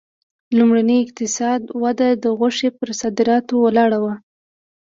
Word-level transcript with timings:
لومړنۍ 0.57 0.97
اقتصادي 1.01 1.67
وده 1.83 2.09
د 2.23 2.25
غوښې 2.37 2.69
پر 2.79 2.89
صادراتو 3.01 3.53
ولاړه 3.65 3.99
وه. 4.03 4.13